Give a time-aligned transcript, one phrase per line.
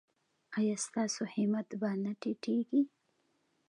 [0.57, 2.81] ایا ستاسو همت به نه ټیټیږي؟